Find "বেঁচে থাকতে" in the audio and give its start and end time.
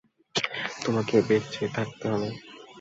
1.27-2.05